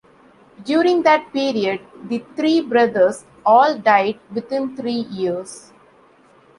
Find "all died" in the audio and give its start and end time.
3.45-4.17